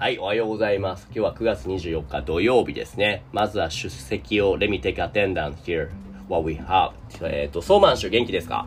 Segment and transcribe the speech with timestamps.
[0.00, 1.04] はい、おはようございます。
[1.14, 3.22] 今日は9月24日土曜日ですね。
[3.32, 5.90] まずは出席を、Let me take attendance here.
[6.26, 6.92] What we have.
[7.22, 8.66] えっ、と、ソーマン氏元気ですか？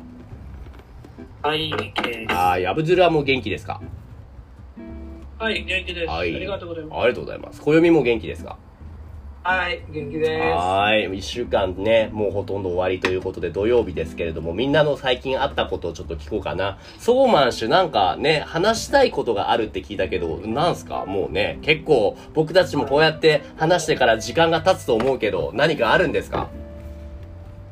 [1.42, 2.34] はい、元気です。
[2.36, 3.82] はい、アブドゥラも元気ですか？
[5.40, 6.08] はい、元気です。
[6.08, 6.36] はい。
[6.36, 7.00] ありがとうございます。
[7.00, 7.62] ありがとうございます。
[7.62, 8.58] 暦も元気ですか？
[9.46, 10.56] はい、元気です。
[10.56, 11.18] はい。
[11.18, 16.78] 一週間ね、もうほとんど終わりということで土曜日ですけれども、みんなの最近あったことをちょっと聞こうかな。
[16.98, 21.06] ソーマン氏なんかね、話したいことがあるって聞いたけど、なんすか？
[21.06, 26.50] もうね、結構僕たちもこうやって話してから時間が経つと思うけど、何かあるんですか？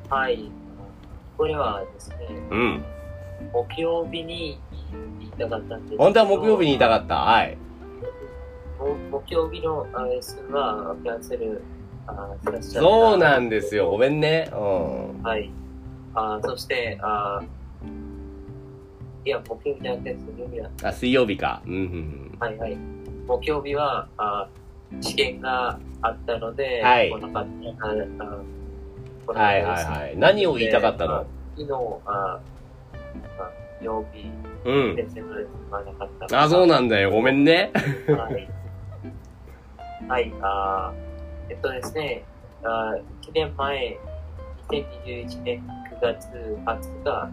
[0.10, 0.44] はい、
[1.38, 2.18] これはですね、
[2.50, 2.84] うん。
[3.54, 4.60] 木曜日に
[5.20, 7.16] 言いたかったんですけど本当は木曜日にいたかった。
[7.16, 7.58] はい。
[8.82, 11.62] も木曜日のあレッスンはキャンセル
[12.08, 12.80] あしました。
[12.82, 13.92] そうなんですよ。
[13.92, 14.50] ごめんね。
[14.52, 15.22] うん。
[15.24, 15.50] はい。
[16.14, 17.42] あそして、あ
[19.24, 20.90] いや、木曜日じゃなくて水曜日だ。
[20.90, 21.62] あ、水曜日か。
[21.66, 22.78] うん、うん、はいはい。
[23.28, 24.48] 木曜日は、あ
[25.00, 27.48] 試験があったので、はい来なかっ
[28.18, 28.26] た。
[28.26, 30.18] あはいはいはい。
[30.18, 31.26] 何を言いたかったの？
[31.56, 31.74] 昨日、
[32.06, 32.40] あ、
[33.40, 34.30] あ、曜日、
[34.66, 34.96] うん。
[34.96, 36.42] 先生のレッスンがなかった。
[36.42, 37.12] あ、そうなんだよ。
[37.12, 37.72] ごめんね。
[38.08, 38.50] はい。
[40.08, 40.94] はい、あ
[41.50, 42.24] えっとですね、
[42.64, 43.98] あ1年前、
[44.70, 46.28] 2021年9月
[46.66, 47.32] 20日、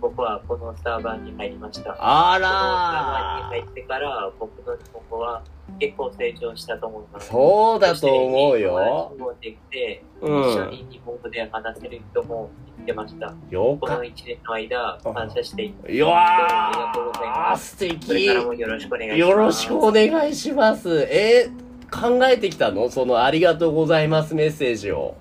[0.00, 1.96] 僕はこのスターバーに入りました。
[1.98, 5.42] あこのスターバーにら入ってから、僕の日本語は
[5.78, 7.28] 結構成長したと思います。
[7.28, 9.14] そうだと思うよ。
[9.18, 13.34] もできて、うん一緒に日本語で話せる人も見つけました。
[13.50, 15.92] よかこの1年の間、感謝しています。
[15.92, 17.76] っよありがとうございーます。
[17.76, 19.18] 素これ敵からもよろしくお願いします。
[19.18, 21.02] よろしくお願いします。
[21.10, 22.88] えー、考えてきたの？
[22.90, 25.16] そのありがとうございますメッセージを。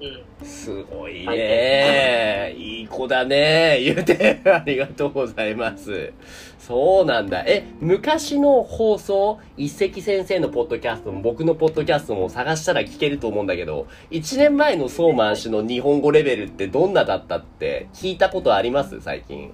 [0.00, 0.24] うん。
[0.46, 6.12] すごいねいい子だね言うて、ありがとうございます。
[6.58, 7.44] そうなんだ。
[7.46, 19.00] え、昔の放送、一石先生のポッドキャストも僕のポッドキャストも探したら聞けると思うんだけど、1年前のソーマン氏の日本語レベルってどんなだったって聞いたことあります？
[19.00, 19.50] 最近。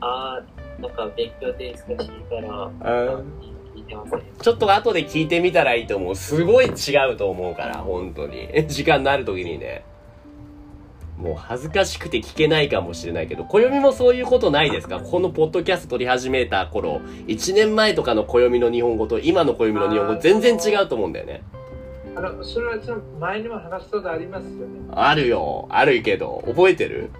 [0.00, 3.59] あー、なんか勉強で難しいから、あ聞いてません。
[4.42, 6.14] ちょっと後で聞いてみたらいいと思う。
[6.16, 8.48] すごい違うと思うから、本当に。
[8.68, 9.84] 時間のある時にね。
[11.18, 15.00] もう恥ずかしくて聞けないかもしれないけど、暦もそういうことないですか？
[15.00, 21.42] このポッドキャスト撮り始めた頃、1年前とかの暦の日本語と今の暦の日本語全然違うと思うんだよね。
[22.16, 24.80] あの、それはその前にも話したことありますよね。
[24.92, 25.66] あるよ。
[25.68, 27.10] あるけど、覚えてる？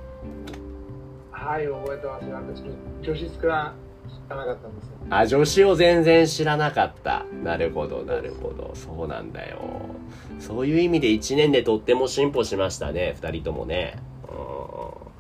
[1.30, 2.36] はい、覚えてますよ。
[2.36, 3.74] 私、女子スクラ
[4.08, 4.89] 知らなかったんですよ。
[5.10, 7.24] あ、女子を全然知らなかった。
[7.42, 8.72] なるほど、なるほど。
[8.74, 9.58] そうなんだよ。
[10.38, 13.96] そういう意味で1年でとっても進歩しましたね、2人ともね。
[14.28, 15.10] うん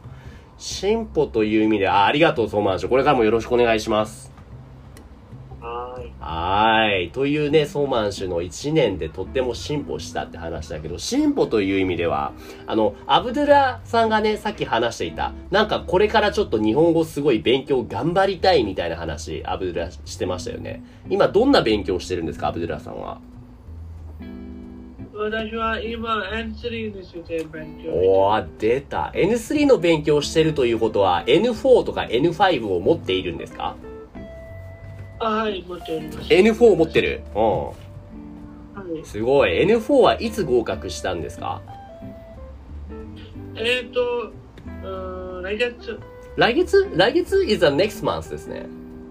[0.60, 4.30] 進歩という意味で、あありがとう、ソーマンショこれからもよろしくお願いします。
[6.00, 6.12] はーい。
[6.20, 7.10] はーい。
[7.10, 12.32] というね、ソーマン氏の1年でとっても進歩したって話だけど、進歩という意味では、
[12.66, 20.82] あの、アブドゥラさんがね、さっき話していた、なんかこれからちょっと日本語すごい勉強頑張りたいみたいな話、アブドゥラしてましたよね。
[21.08, 23.20] 今どんな勉強してるんですか、アブドゥラさんは？
[25.22, 29.12] 私は今 N3 について勉強おー、出た。
[29.14, 33.76] N3 の勉強してるということは、N4 とか N5 を持っているんですか？
[33.76, 33.89] あ
[35.20, 36.18] はい、持っております。
[36.32, 37.22] ?N4 を持ってる？
[37.34, 37.72] うは
[38.96, 39.04] いん。
[39.04, 39.62] すごい。
[39.66, 41.60] N4 はいつ合格したんですか？
[43.56, 44.32] えっ、と、
[44.84, 46.00] うん来月、
[46.36, 46.88] 来月？
[46.96, 48.66] 来月 is the next month ですね。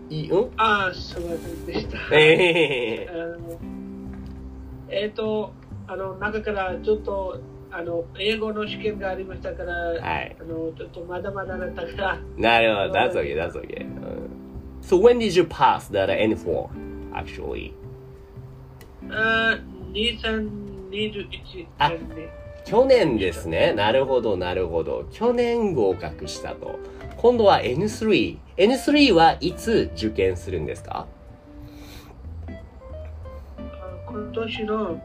[0.10, 0.52] いい、うん？
[0.58, 1.98] ああ、すいませんでした。
[2.16, 3.60] ええあの
[4.92, 5.52] えっ、と、
[5.88, 7.40] あの、中からちょっと、
[7.72, 10.36] あの、英語の試験がありましたから、はい。
[10.40, 12.94] あの、ちょっとまだまだだったから、なるほど。
[13.00, 13.86] That's okay, that's okay.
[13.86, 14.19] うん
[14.82, 16.68] So when did you pass the N4,
[17.14, 17.74] actually?
[19.10, 19.58] あ
[19.94, 21.92] 2021あ。
[22.66, 23.74] 去年ですね。
[23.74, 25.06] なるほど、なるほど。
[25.12, 26.78] 去年合格したと。
[27.18, 28.38] 今度は N3。
[28.58, 31.08] N3 はいつ受験するんですか？
[32.48, 33.62] あ
[34.08, 34.98] 今年の、う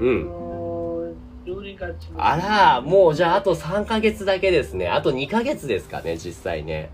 [0.00, 0.24] あん。
[0.26, 1.14] の
[1.46, 4.88] 12月にあら、もうじゃああと3ヶ月だけですね。
[4.88, 6.90] あと2ヶ月ですかね、実際ね。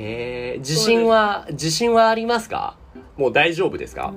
[0.00, 2.76] えー、自信は、自信はありますか？
[3.16, 4.14] もう大丈夫ですか？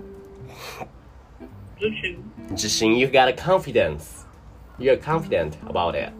[1.81, 4.27] 自信自信、you got a confidence.
[4.77, 6.13] You're confident about it.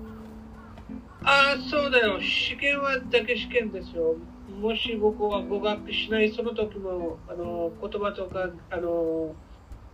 [1.24, 2.20] ああ、そうだよ。
[2.20, 4.16] 試験はだけ試験ですよ。
[4.60, 9.36] もし僕は合格しないその時も、あの、言葉とか、あの、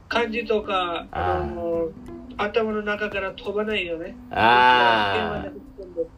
[0.07, 1.89] 漢字とか、あの、
[2.37, 4.15] 頭の中から飛ばないよね。
[4.31, 6.16] あ試験はだけ試験です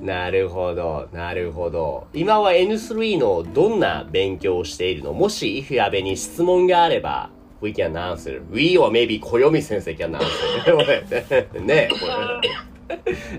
[0.00, 2.06] なるほど、なるほど。
[2.12, 7.30] 今は N3 のどんな勉強をしているのもし、if you have any 質問があれば、
[7.62, 8.42] we can answer.
[8.50, 11.60] We or maybe 暦先生 can answer.
[11.60, 12.60] ねこれ。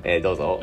[0.03, 0.59] えーどうぞ。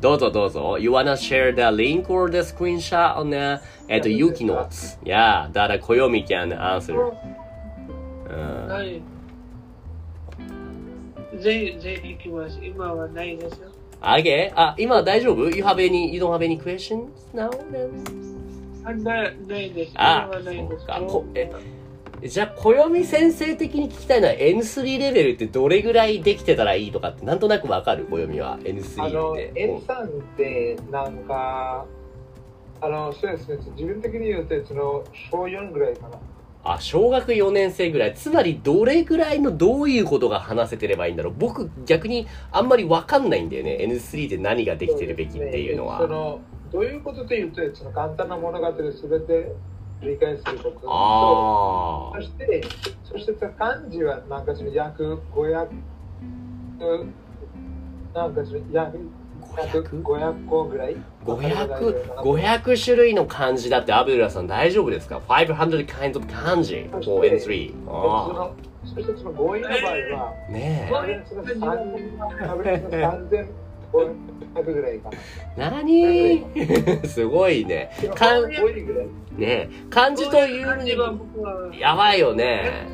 [0.00, 0.78] どうぞどうぞ。
[0.78, 4.98] You wanna share the link or the screenshot on the, えっと、Yuki notes?
[5.04, 7.12] Yeah, that 暦 can answer.
[8.28, 9.17] うん
[11.32, 11.42] はい。
[11.42, 12.58] ぜひ、ぜひ行きます。
[12.62, 13.68] 今はないですよ。
[14.00, 14.52] あげ？
[14.54, 17.50] あ、今大丈夫 ?You have any, you don't have any questions now?
[19.02, 19.12] な
[19.46, 19.92] ないです。
[19.96, 20.78] あ今はないです。
[20.78, 21.52] そうかこえ
[22.24, 28.06] じゃあ、暦先生的に聞きたいのは N3 レベルってどれぐらいできてたらいいとかってなんとなくわかる？
[28.10, 29.52] 暦は N3 あの、って。
[29.54, 31.84] N さんって、なんか、
[32.80, 36.18] あの、そうですね、自分的に言うと、その、小4ぐらいかな。
[36.74, 38.14] あ、小学4年生ぐらい。
[38.14, 41.34] つまりどれぐらいのどういうことが話せてればいいんだろう。
[41.36, 43.78] 僕逆にあんまりわかんないんだよね。
[43.80, 45.98] N3 で何ができてるべきっていうのは。
[45.98, 49.52] その、どういうことというと、その簡単な物語すべて
[50.02, 52.62] 理解することと、あそして、
[53.04, 55.68] そして漢字はなんかその約500、
[58.14, 58.98] なんかその約
[59.56, 60.02] 約 500?
[60.02, 60.96] 500個ぐらい
[61.36, 67.72] 500、500種類の漢字だってアブドゥラさん大丈夫ですか ?500 kinds of 漢字 for N3。
[67.88, 68.50] あ
[68.84, 68.94] そ、
[70.50, 70.90] ね。
[70.90, 70.90] え。
[75.56, 76.46] 何
[77.06, 77.90] すごいね。
[78.14, 78.50] かん、
[79.36, 79.68] ね。
[79.90, 81.14] 漢字という感じは。
[81.78, 82.86] やばいよね。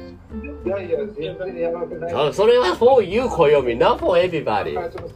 [0.64, 2.34] いやいや、全然やばくない。
[2.34, 4.88] それは for you 暦、not for everybody だか。
[4.88, 5.08] らその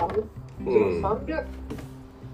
[1.17, 1.45] 300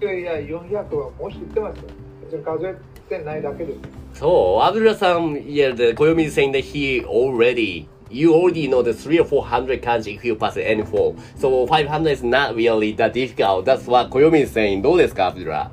[0.00, 0.14] そのん。
[0.14, 1.84] 300や400はもう知ってますよ。
[2.24, 2.74] 別に数え
[3.08, 3.78] てないだけです。
[4.14, 10.16] そう、アブドゥラさん、yeah, the 暦 is saying that he already, you already know the 3 or 400 kanji
[10.16, 11.14] if you pass N4.
[11.38, 13.64] So 500 is not really that difficult.
[13.64, 14.82] That's what 暦 is saying.
[14.82, 15.70] どうですか、アブドゥラ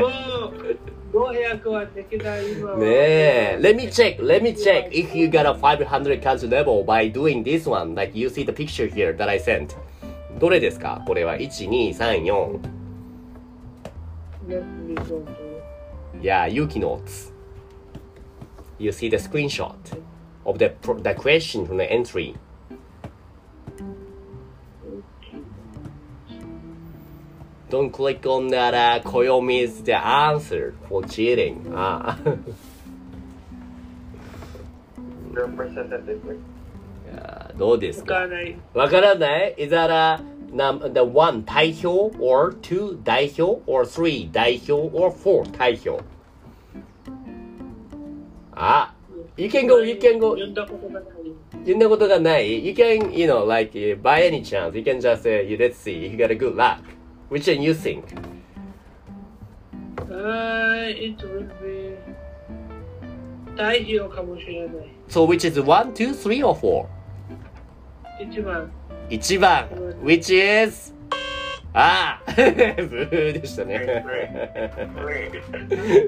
[0.00, 0.06] も
[0.48, 0.76] う、
[1.12, 2.78] 500はできない今は。
[2.78, 3.58] ねえ。
[3.60, 7.42] Let me check, let me check if you got a 500 kanji level by doing
[7.42, 7.94] this one.
[7.94, 9.76] Like you see the picture here that I sent.
[10.39, 12.59] どれですかこれは1、2、3、4。
[14.47, 15.25] Let me go to-
[16.21, 17.31] Yeah, Yuki notes.
[18.77, 19.75] You see the screenshot
[20.45, 22.35] of the, the question from the entry.
[27.69, 31.71] Don't click on that uh, Koyomi is the answer for cheating.
[31.75, 32.17] Ah.
[37.11, 38.56] ーどうですかわからない。
[38.74, 40.20] わからない ?Is that a,
[40.52, 46.02] num, the one 代表 or two 代表 or three 代表 or four 代表
[48.52, 48.94] あ
[49.36, 50.32] You can go, you can go.
[50.32, 51.04] 読んだことがない。
[51.60, 52.66] 読んだことがない。
[52.66, 56.12] You can, you know, like, uh, by any chance, you can just say, let's see, if
[56.12, 56.80] you got a good luck.
[57.30, 58.04] Which one you think?
[60.10, 61.96] Uh, it will be
[63.56, 64.90] 代表かもしれない。
[65.08, 66.86] So which is one, two, three, or four?
[68.19, 68.71] 一番。
[69.09, 69.67] 1番
[70.03, 70.93] which is
[71.73, 74.03] ああブーでしたね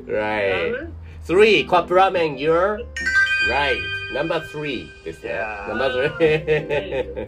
[0.08, 0.90] right
[1.28, 2.78] 3カップラーメン you're
[3.52, 3.76] right
[4.16, 5.68] number 3ですね Yeah.
[5.68, 7.28] number 3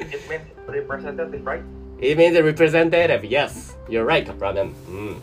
[0.00, 1.60] It means representative, right?
[2.00, 5.16] it means representative yes you're right カップラーメンうん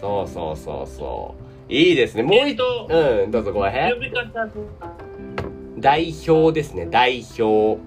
[0.00, 1.34] そうそうそうそ
[1.68, 3.92] ういいですねもう一えっとうんどうぞごめん。
[5.80, 7.80] 代表ですね代表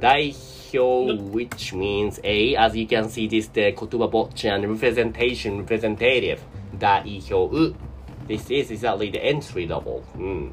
[0.00, 0.32] 代
[0.72, 6.38] 表 which means A as you can see this the 言葉ぼっち and representation representative
[6.78, 7.74] 代表
[8.28, 10.52] this is exactly the entry level うん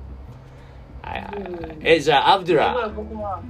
[1.01, 3.41] はいはいはいえじゃあアブドゥ今ラ僕は、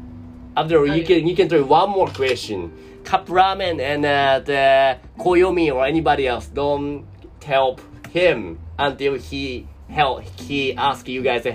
[0.55, 2.69] アブドゥラはい you can you can try one more question
[3.03, 7.03] カップラーメン and uh, the 小読み or anybody else don't
[7.45, 7.79] help
[8.11, 11.51] him until he help he ask you guys to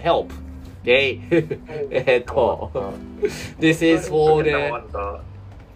[0.84, 1.60] Help okay
[1.92, 2.72] えっと。
[3.60, 4.52] This is for the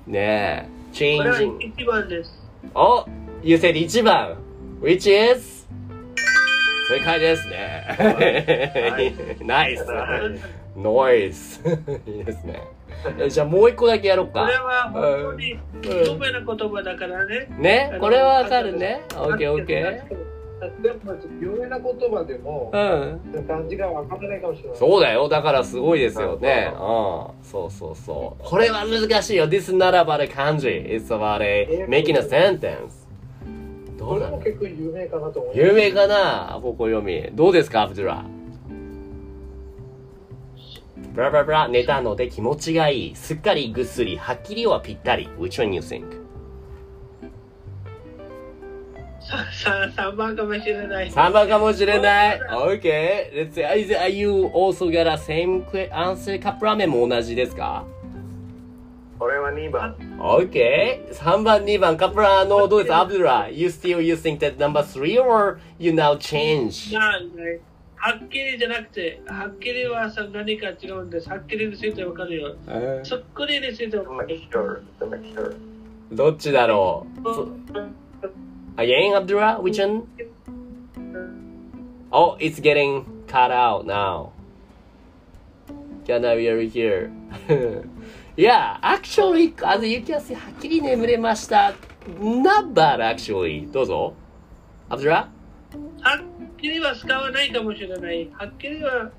[0.07, 0.77] ねえ。
[0.93, 2.31] changing 一番です。
[2.73, 3.05] お
[3.43, 4.37] You said 1番。
[4.81, 5.67] Which is?
[6.89, 9.37] 正解ですね。
[9.43, 9.85] ナイス
[10.77, 11.61] ノイス
[12.05, 12.61] いいですね。
[13.19, 14.41] えじゃあもう一個だけやろうか。
[14.41, 17.47] これは本当に有名な言葉だからね。
[17.57, 17.97] ね？
[17.99, 19.01] これはわかるね？
[19.15, 20.01] オッケーオッケー
[20.81, 23.45] でも、有名な言葉でも、うん。
[23.47, 24.77] 漢字がわからないかもしれない。
[24.77, 25.29] そうだよ。
[25.29, 26.71] だからすごいですよね。
[26.73, 26.79] うん。
[27.43, 28.43] そうそうそう。
[28.43, 29.47] これは難しいよ。
[29.47, 33.05] This is not about a kanji It's about a making a sentence.
[33.99, 35.55] どこれうなのも結構有名かなと思う。
[35.55, 36.59] 有名かな？
[36.61, 37.29] ここ読み。
[37.33, 38.25] どうですかアブドゥラ
[41.13, 41.67] ブラブラブラ。
[41.67, 43.15] 寝たので気持ちがいい。
[43.15, 44.17] すっかりぐっすり。
[44.17, 45.29] はっきりはぴったり。
[45.39, 46.26] Which one you think?
[49.27, 51.09] 3番かもしれない。
[51.11, 52.39] 3番かもしれない。
[52.39, 53.31] Okay.
[53.33, 56.39] Let's say, is, are you also got a same answer?
[56.41, 57.85] カップラーメンも同じですか
[59.19, 59.95] 俺は2番。
[60.19, 61.09] Okay.
[61.11, 66.95] 3番、2番、カップラーのどうですアブドゥラ ?You still you think that number 3 or you now change?
[67.99, 71.27] はっきりじゃなくて、はっきりはさ何か違うんです。
[71.29, 72.55] はっきりについてわかるよ。
[73.03, 74.37] そっくりについてわかる.
[76.11, 77.49] どっちだろうそ
[78.76, 79.60] Again, Abdullah?
[79.60, 80.06] Which one?
[82.10, 84.32] Oh, it's getting cut out now.
[86.06, 87.12] Can I hear here?
[88.36, 91.74] yeah, actually, as you can see, はっきり眠れました。
[92.18, 93.70] Not bad, actually.
[93.70, 94.14] どうぞ。
[94.90, 95.28] Abdullah?
[96.02, 98.28] はっきりは使わないかもしれない。
[98.32, 99.10] はっきりは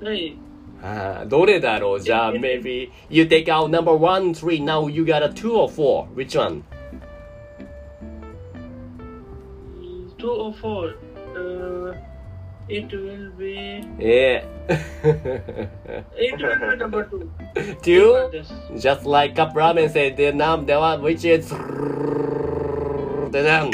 [0.00, 0.36] ない。
[0.82, 6.06] あーどれだろうじゃあ、maybe you take out number one, three, now you got a two or four.
[6.14, 6.62] Which one?
[10.18, 10.94] two or four.
[11.36, 11.94] Uh,
[12.68, 13.84] it will be.
[13.98, 14.44] え
[16.16, 17.28] It will be number two.
[17.82, 18.30] two?
[18.30, 18.52] です。
[18.74, 21.48] Just like Cup Ramen said, the num the one which is
[23.30, 23.70] the num.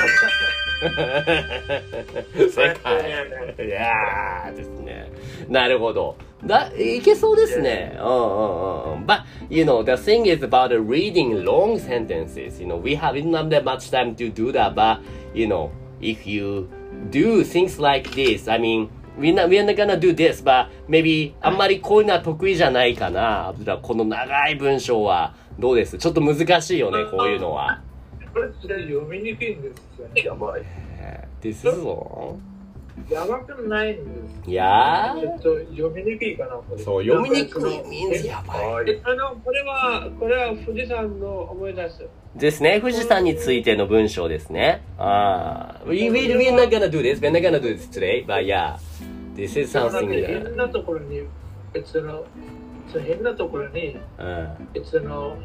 [2.51, 3.67] 正解。
[3.67, 5.11] いやーですね。
[5.49, 6.17] なるほど。
[6.45, 7.99] だ、いけそうですね。
[8.01, 9.05] うんうんうんうん。
[9.05, 12.59] But, you know, the thing is about reading long sentences.
[12.61, 15.01] You know, we have not that much time to do that, but,
[15.35, 15.71] you know,
[16.02, 16.68] if you
[17.12, 21.34] do things like this, I mean, we're not, we're not gonna do this, but maybe
[21.42, 23.54] あんまりこういうのは得意じゃないかな。
[23.82, 25.98] この長い文章はどうです？
[25.98, 27.82] ちょっと難しいよね、こういうのは。
[28.34, 28.48] これ
[28.84, 30.22] 読みにくいんですよね。
[30.24, 30.64] やばい。
[31.42, 32.38] ですぞ。
[33.10, 34.04] やばくないんで
[34.44, 34.50] す。
[34.50, 38.68] いやちょっと読みにくいかな、そう、読みにくいやばい。
[38.74, 39.02] はい。
[39.04, 42.08] あの、これは、これは富士山の思い出す。
[42.36, 42.80] ですね。
[42.80, 44.82] 富士山についての文章ですね。
[44.98, 45.86] ああ。
[45.86, 47.20] We, we, we're not gonna do this.
[47.20, 48.26] We're not gonna do this today.
[48.26, 48.78] But yeah.
[49.36, 50.28] This is something か that...
[50.28, 51.24] 変なところに
[51.74, 52.26] 別の、
[52.94, 54.70] 変なところにうん。
[54.74, 55.38] 別の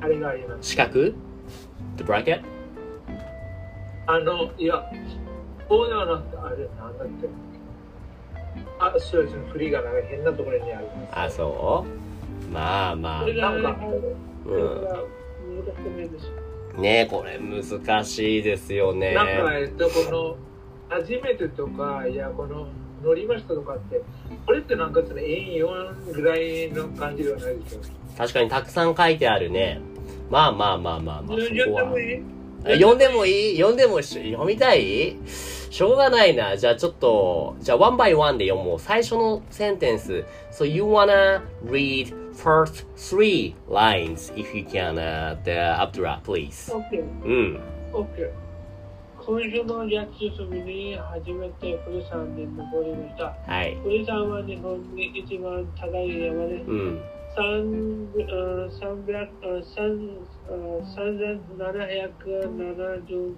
[0.00, 0.70] あれがあります。
[0.70, 1.12] 四角
[1.96, 2.42] ?The bracket?
[4.06, 4.90] あの、いや、
[5.68, 7.28] こうではなくて、あれ、なんだっけ。
[8.80, 9.22] あ、そう？
[9.24, 11.18] ですね、振りがなんか変なところにあります。
[11.18, 13.92] あ、そうまあまあなんかこ
[14.50, 16.32] れが難しくないです。
[16.80, 19.14] ねこれ難しいですよね。
[19.14, 20.36] なんか、えっと、こ
[20.90, 22.68] の、初めてとか、いや、この、
[23.04, 24.00] 乗りましたとかって、
[24.46, 27.80] これってなんかその、円4ぐらいの感じではないでしょ。
[28.16, 29.80] 確かにたくさん書いてあるね。
[30.30, 31.94] まあまあまあまあまあ、そこは
[32.74, 33.56] 読んでもいい？
[33.56, 35.16] 読んでもし読みたい？
[35.70, 36.56] しょうがないな。
[36.56, 38.78] じゃあちょっと、じゃあ one by one で読もう。
[38.78, 40.24] 最初のセンテンス。
[40.50, 46.72] So you wanna read first three lines if you can, uh, the Abdullah, please.
[46.72, 47.02] OK。
[47.24, 47.60] うん。
[47.92, 48.30] OK。
[49.18, 53.36] 今週の夏休みに初めて富士山に登りました。
[53.46, 53.76] はい。
[53.82, 57.00] 富士山は日本に一番高い山でうん。
[57.36, 59.28] 三うん三百
[60.50, 63.34] うん三うん三千七百七十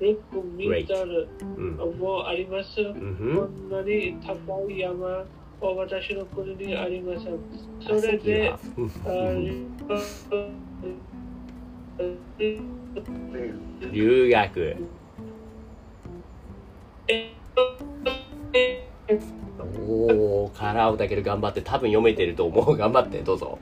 [0.00, 0.16] 六
[0.56, 1.28] メートル。
[1.42, 1.98] うん。
[1.98, 2.80] もあります。
[2.80, 2.94] うん。
[2.94, 3.68] こふん。
[3.68, 5.26] んなに高い山は
[5.60, 7.38] 私の国にありません。
[7.80, 8.58] それで、あ
[13.92, 14.76] 留学。
[19.88, 22.76] おー、カラオだけど頑張って、多分読めてると思う。
[22.76, 23.58] 頑張って、どうぞ。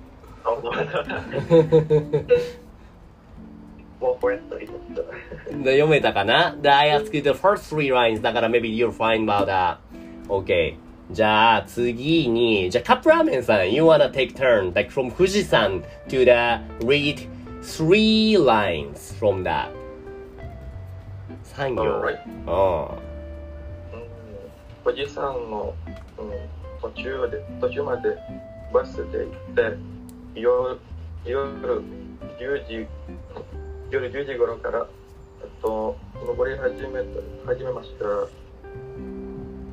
[4.00, 9.78] 読めたかな ?The I ask you the first three lines だから maybe you're fine about that.
[10.28, 10.76] Okay.
[11.11, 17.26] じゃあ次に、じゃあカップラーメンさん、you wanna take turn, like from 富士山 to the read
[17.62, 19.71] three lines from that.
[21.57, 21.83] 3行。
[21.83, 22.19] Alright.
[22.47, 22.93] う
[23.95, 24.09] うん
[24.85, 25.75] 富士山の、
[26.19, 26.31] うん、
[26.81, 28.17] 途中で途中まで
[28.73, 29.76] バスで行って
[30.35, 30.78] 夜
[31.25, 31.83] 夜
[32.38, 32.87] 10時
[33.90, 34.87] 夜10時頃から
[35.42, 37.02] えっと登り始め
[37.45, 38.04] た始めました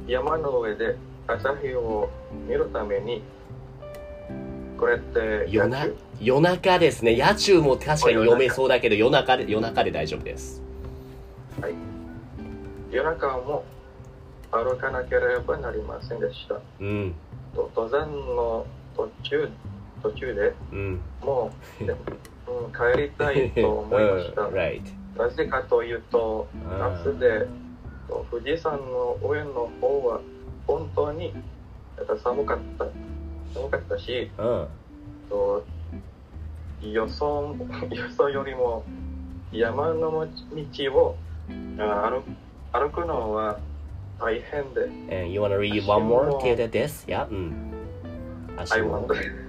[0.07, 0.95] 山の上で
[1.27, 2.09] 朝日を
[2.47, 3.23] 見るために
[4.77, 5.51] これってん。
[5.51, 5.87] 夜な
[6.19, 6.79] 夜中？
[6.79, 7.17] ですね。
[7.17, 10.61] 野中も確かに読めそうだけど、夜中で、夜中で大丈夫です。
[12.91, 13.63] 夜中も
[14.51, 17.15] 歩かなければなりませんでしたうん。
[17.53, 19.49] と登山の途中
[20.05, 21.01] 途中でうん。
[21.21, 24.41] もう、 うん、帰りたいと思いました。
[24.53, 24.81] right.
[25.17, 27.47] なぜかというと、うん夏で
[28.07, 30.19] と富士山の上の方は
[30.67, 31.33] 本当に
[31.97, 32.85] やっぱ寒かった。
[33.53, 34.67] 寒かったし、うん。
[35.29, 35.63] と
[36.81, 37.55] 予想
[37.89, 38.83] 予想よりも
[39.51, 41.15] 山の道を
[41.79, 42.23] あ歩
[42.79, 43.57] 歩くのは
[44.19, 46.37] 大変で、And you wanna read one more?
[46.39, 47.07] Till this?
[47.07, 47.27] Yeah?
[47.29, 47.53] うん。
[48.57, 49.44] 足 I も want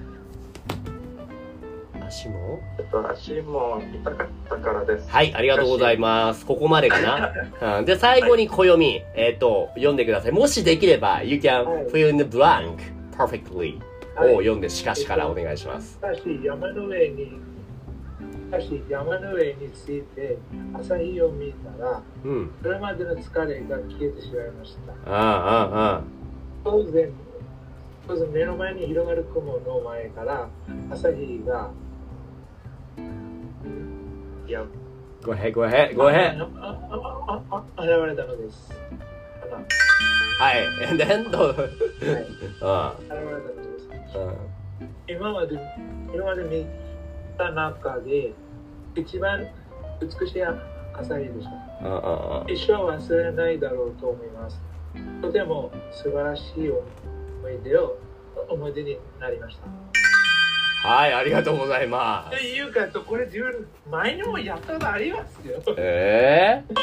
[2.07, 2.61] 足も？
[2.79, 5.11] えっと足も痛かったからです。
[5.11, 6.47] はい、ありがとうございます。
[6.47, 7.33] ここまでかな。
[7.79, 10.33] うん、で、最後に暦、えっ、と、読んでください。
[10.33, 12.77] もしできれば、You can はい fill in the blank
[13.17, 13.79] perfectly
[14.15, 15.95] はいを読んで、しかしからお願いします。
[15.95, 20.39] しかし山の上に、しかし山の上について
[20.75, 22.51] 朝日を見たら、うん。
[22.63, 25.11] それまでの疲れが消えてしまいました。
[25.11, 26.03] ああ、ああ、
[26.65, 27.11] 当然、
[28.09, 30.49] 当然目の前に広がる雲の前から
[30.91, 31.71] 朝日が、
[34.47, 34.63] いや、
[35.23, 36.41] Go ahead, go ahead, go ahead.
[36.61, 36.79] あ
[37.29, 38.71] あああ現れたのです。
[38.71, 38.77] か
[39.51, 39.57] な
[40.39, 40.67] はい。
[40.89, 41.55] And then, どう？
[42.65, 43.43] はい、現れうん。
[43.43, 44.19] たのです。
[44.19, 44.89] うん。
[45.09, 45.59] 今まで
[46.15, 46.67] 今まで見
[47.37, 48.33] た中で
[48.95, 49.47] 一番
[50.01, 51.47] 美しい朝日でし
[51.81, 51.89] た。
[51.89, 54.61] うんうんうん一生忘れないだろうと思います。
[55.21, 56.81] とても素晴らしい思
[57.51, 57.99] い出を
[58.49, 59.63] 思い出になりました。
[60.85, 62.45] はい、ありがとうございまとす。
[62.45, 65.61] いうか、これ自分前にもやったことありますよ。
[65.77, 66.75] ええ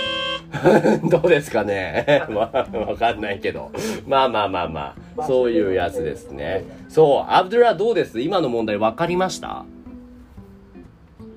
[1.09, 2.25] どうですかね？
[2.29, 3.71] まあ、わかんないけど。
[4.05, 6.63] まあまあまあまあ、そういうやつですね。
[6.89, 8.19] そう、アブドゥラどうです？
[8.19, 9.65] 今の問題わかりました？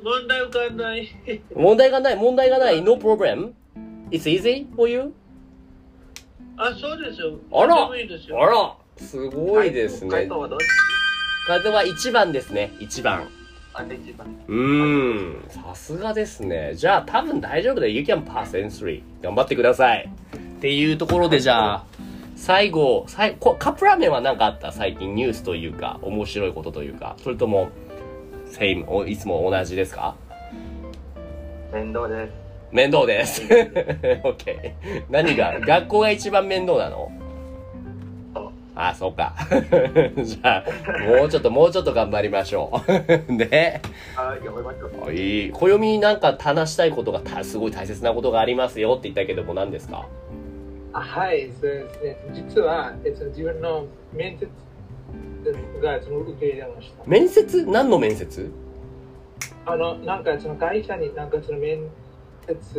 [0.03, 1.09] 問題浮かんない。
[1.55, 3.53] 問題がない、問題がない？No problem?
[4.11, 5.13] It's easy for you?
[6.57, 7.35] あ、そうですよ。
[7.53, 7.75] あら。
[7.87, 10.41] あらすごいですね回答。
[10.41, 10.65] はどっち
[11.47, 12.73] 風は1番ですね。
[12.81, 13.29] 1番。
[14.49, 15.51] うーん。
[15.51, 16.73] さすがですね。
[16.75, 17.93] じゃあ多分大丈夫だよ。
[17.93, 19.03] You can pass in three.
[19.23, 20.09] 頑張ってください。
[20.37, 21.85] っていうところでじゃあ、
[22.37, 24.73] 最後、さいこカップラーメンは何かあった？
[24.73, 27.69] 最近ニュースというか、面白いことというか、それとも、
[28.51, 30.15] same おいつも同じですか？
[31.73, 32.33] 面倒です。
[32.73, 33.43] 面倒です。
[34.25, 34.73] OK。
[35.11, 37.13] 何が、 学校が一番面倒なの？
[38.77, 39.35] そうあ、そうか。
[40.23, 43.37] じゃあ、もうちょっと、もうちょっと頑張りましょう。
[43.37, 43.81] で、
[44.15, 45.13] はい、頑張りましょう。
[45.15, 45.51] いい。
[45.51, 50.07] 暦なんか話したいことがたすごい大切なことがありますよって言ったけども何ですか？
[50.93, 52.17] あはい、そうですね。
[52.33, 54.47] 実は、えっと、自分の面接
[55.83, 57.03] がその受け入れました。
[57.07, 57.65] 面接？
[57.67, 58.51] 何の面接？
[59.65, 61.87] あの、なんかその会社になんかその面接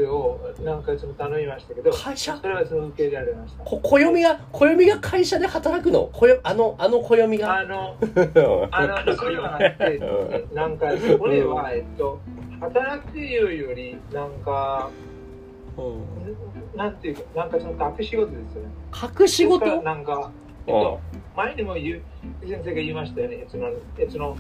[0.08, 2.38] をなんかその頼みましたけど、会社？
[2.38, 3.63] それはその受け入れられました。
[3.63, 6.10] こ、暦が、暦が会社で働くの？
[6.13, 7.60] こよ、あの、あの暦が？
[7.60, 7.97] あの、
[8.71, 10.77] あの、そういうのがあって、なん。
[10.77, 10.88] か、
[11.19, 12.19] これは、えっと、
[12.60, 14.89] 働くより、なんか、
[16.75, 18.69] なんていうか、なんかその隠し事ですよね。
[19.19, 19.82] 隠し事？
[19.82, 20.32] なんか、
[20.65, 20.99] えっと、
[21.36, 22.01] 前にも言う、
[22.47, 23.45] 先生が言いましたよね。
[23.47, 24.38] その、えその、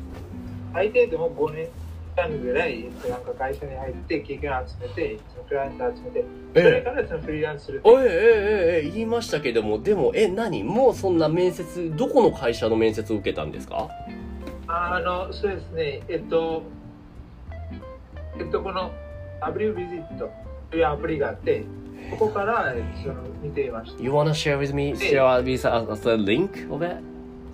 [0.73, 1.67] 最低でも5年
[2.17, 7.81] 間ぐらい、えっと、なんか会社に入って、経験を集めて、そのクライアントを集めて、それえからそのフリーランスする。
[7.83, 10.63] おいええええ言いましたけどもでもえ何？
[10.63, 13.87] もうそんな面接どこの会社の面接を受けたんですか？
[14.67, 16.01] あの、そうですね。
[16.09, 16.63] えっと、
[18.39, 18.91] えっと、この
[19.41, 20.29] W ビジット
[20.71, 21.63] というアプリがあって、
[22.11, 24.03] ここから、えっとその見ていました。
[24.03, 26.97] You wanna share with me share with us a link of it?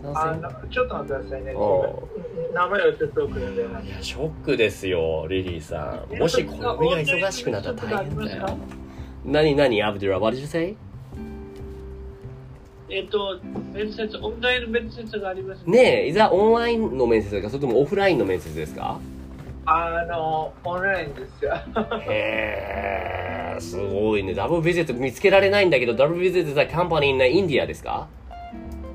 [0.04, 1.54] ちょっと待ってくださいね。
[1.56, 2.08] お
[2.54, 3.62] 名前をちょっと送るんで。
[3.62, 8.58] いやショックですよリリーさんもし暦が忙しくなったら大変だよ
[9.26, 10.76] 何何アブデュラ What did you say?
[12.90, 13.40] えっと、
[13.74, 15.64] 面接、オンラインの面接があります。
[15.68, 19.00] ねえ、いざオンラインの面接かそれともオフラインの面接ですか？
[19.66, 21.54] あの、オンラインですよ。
[22.08, 24.36] へえ、すごいね。
[24.36, 28.08] ダブルビジット見つけられないんだけど、ダブルビジットはカンパニーのインディアですか？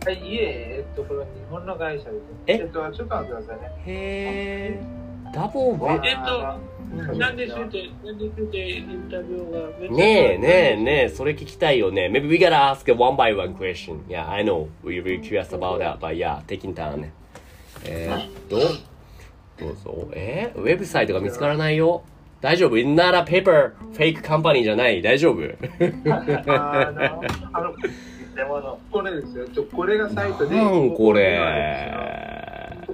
[0.04, 2.22] はい、いえ、と、これは日本の会社です。
[2.46, 2.52] え？
[2.54, 3.72] えっと、ちょっと待ってくださいね。
[3.86, 4.80] へえ、
[5.32, 6.58] ダブルビえっとあ
[6.94, 12.08] の何でついて、何でついてインタビューがねえねえねえ、それ聞きたいよね。
[12.08, 14.00] Maybe we gotta ask one by one question.
[14.08, 14.68] Yeah, I know.
[14.82, 17.10] We're very curious about that, but yeah, taking time.
[17.84, 18.58] えーっと、
[19.64, 20.08] どうぞ。
[20.12, 20.52] え？
[20.54, 22.02] ーウェブサイトが見つからないよ。
[22.40, 25.02] 大丈夫 ?It's not a paper fake company じゃない。
[25.02, 25.42] 大丈夫？
[26.10, 27.74] あの、あの、
[28.38, 29.48] でもあの、これですよ。
[29.48, 30.54] ちょこれがサイトで。
[30.54, 31.36] なんここれ。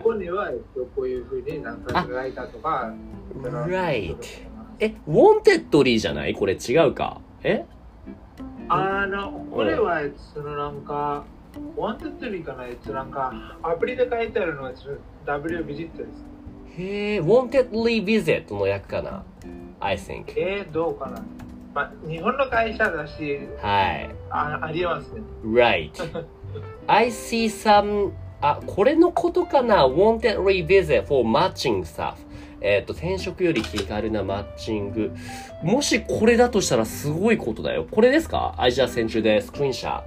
[0.02, 2.94] こには、えっと、こういうふうになんかライターとか、
[3.42, 4.16] その Right.
[4.80, 6.32] え、Wantedly じゃない？
[6.34, 7.20] これ違うか？
[7.42, 7.66] え？
[8.70, 10.00] あの、これは、
[10.34, 11.24] そのなんか、
[11.76, 14.72] Wantedly かなやつなんか、アプリで書いてあるのは、
[15.26, 16.24] W ビジットです。
[16.80, 19.22] へえ、Wantedly Visit の役かな
[19.78, 20.24] ?I think.
[20.36, 21.22] えー、どうかな？
[21.74, 24.10] まあ、日本の会社だし、はい。
[24.30, 25.22] あありえますね。
[25.44, 25.90] Right.
[26.86, 32.14] I see some あ、これのことかな ?Wantedly Visit for matching stuff.
[32.60, 35.12] えっ、と、転職より気軽なマッチング。
[35.62, 37.86] もしこれだとしたらすごいことだよ。
[37.90, 40.02] これですか ?I just sent you the screenshot.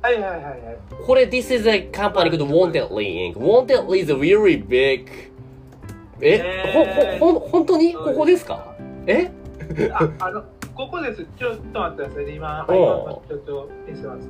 [0.00, 0.78] はいはいはいはい。
[1.06, 3.36] これ、this is a company called Wantedly Inc.
[3.36, 5.10] Wantedly is a really big...
[6.20, 8.74] え、えーほ、ほ、ほん、本当にここですか
[9.08, 9.30] え？
[9.92, 10.44] あ、あの、
[10.74, 11.26] ここです。
[11.38, 12.34] ちょっと待ってください。
[12.34, 14.28] 今、おう今ちょっと見せます。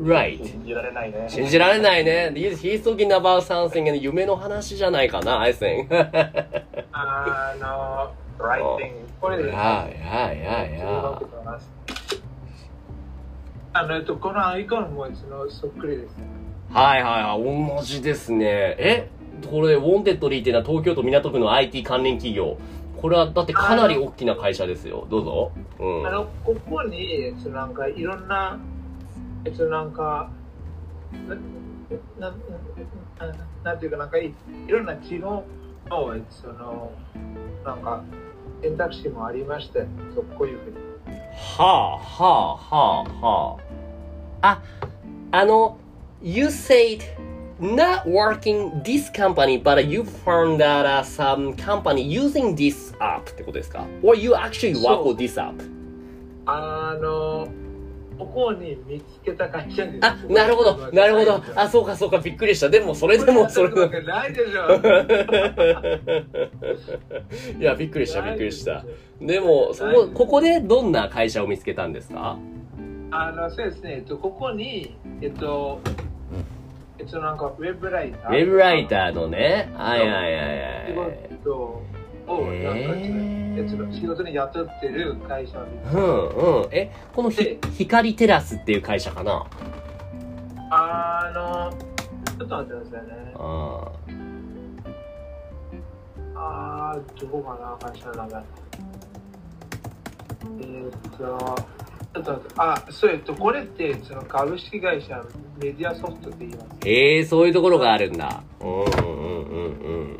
[0.00, 0.46] ?Right.
[0.46, 1.24] 信じられないね。
[1.28, 2.30] 信じられないね。
[2.34, 5.86] He's he's talking about something and 夢の話じゃないかな、I think.
[6.92, 9.56] あの、Writing これです。
[9.56, 11.20] はいはいはいは
[13.74, 16.12] あの、えっと、このアイコンもそのそっくりです。
[16.12, 16.74] い。
[16.74, 18.46] はいはいはい、同じですね。
[18.78, 19.08] え？
[19.50, 22.58] これ、 Wantedly っていうのは東京都港区の IT 関連企業。
[23.02, 25.08] これはだってかなり大きな会社ですよ。
[25.10, 25.52] どうぞ。
[25.80, 26.06] うん。
[26.06, 28.60] あの、ここに、えっと、なんか、いろんな、
[29.44, 30.30] えっと、なんか、
[31.28, 31.34] な、
[32.30, 33.34] な、な
[33.64, 34.32] なんていうか、なんかい、
[34.68, 35.44] いろんな地方
[35.90, 36.92] の、えっと、その、
[37.64, 38.04] なんか、
[38.62, 39.84] 選択肢もありまして、
[40.14, 40.76] そうこういうふうに。
[41.56, 43.56] はあはあはあは
[44.42, 44.48] あ。
[44.52, 44.62] あ、
[45.32, 45.76] あの、
[46.22, 47.00] you said
[47.62, 54.18] not working this company, but you found that、uh, some company using this app ってことですか ?or
[54.18, 55.54] you actually work そう with this app?
[56.46, 57.46] あの、
[58.18, 59.98] ここに見つけた会社です。
[60.02, 61.40] あ、なるほど、なるほど。
[61.54, 62.68] あ、そうかそうか、びっくりした。
[62.68, 64.02] でも、それでも、それでも。
[64.02, 64.74] ないでしょ。
[67.58, 68.84] いや、びっくりした、びっくりした。
[69.20, 72.36] でも、その、ここでどんな会社を見つけたんですか?
[73.12, 75.80] あの、そうですね、えっと、ここに、えっと、
[77.02, 78.36] えっと、なんか、ウェブライタウー。
[78.38, 79.72] ェブライターのね。
[79.74, 81.28] はいはいはい仕はい。
[81.42, 81.82] 事を、
[82.28, 86.68] なんか、えっと、仕事に雇ってる会社うんうん。
[86.70, 89.44] え、このひで光テラスっていう会社かな？
[90.70, 91.72] あの、
[92.38, 93.34] ちょっと待ってくださいね。
[93.34, 93.90] あ
[96.36, 98.44] あー、どこかな、会社の名前。
[100.60, 101.56] えーっと、
[102.56, 105.22] あ、そう、えっと、これって、その株式会社
[105.60, 106.88] メディアソフトって言います？
[106.88, 108.42] へえ、そういうところがあるんだ。
[108.60, 110.18] うんうんうんうん。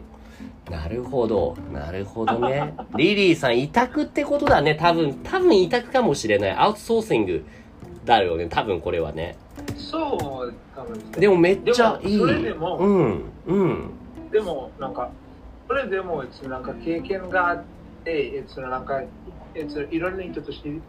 [0.71, 1.55] なるほど。
[1.73, 2.75] なるほどね。
[2.97, 4.75] リリーさん、委託ってことだね。
[4.75, 6.51] 多分、多分委託かもしれない。
[6.53, 7.45] アウトソーシング
[8.07, 8.47] だよね。
[8.49, 9.37] 多分これはね。
[9.77, 12.19] そうかもでもめっちゃいい。
[12.19, 13.23] それでもうん。
[13.47, 13.91] うん。
[14.31, 15.11] でも、なんか、
[15.69, 17.63] それでも、そのなんか経験があっ
[18.03, 19.03] て、そのなんか、
[19.91, 20.81] いろんな人と知り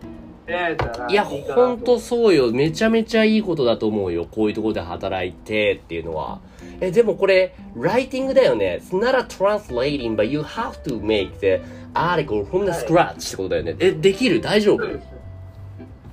[0.47, 2.51] 合えたらいや、ほんとそうよ。
[2.51, 4.25] めちゃめちゃいいことだと思うよ。
[4.29, 6.39] こういうところで働いてっていうのは。
[6.81, 8.81] え、でもこれ、ライティングだよね。
[8.81, 11.61] It's not a translating, but you have to make the
[11.93, 13.75] article from the はい scratch ってことだよね。
[13.79, 14.41] え、できる？
[14.41, 14.83] 大丈夫？